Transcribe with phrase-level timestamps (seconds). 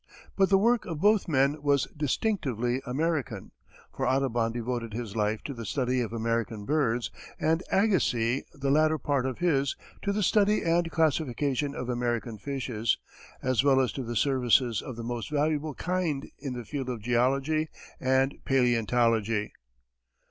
[0.35, 3.51] But the work of both men was distinctively American,
[3.95, 8.97] for Audubon devoted his life to the study of American birds, and Agassiz the latter
[8.97, 12.97] part of his to the study and classification of American fishes
[13.43, 17.69] as well as to services of the most valuable kind in the field of geology
[17.99, 19.53] and paleontology.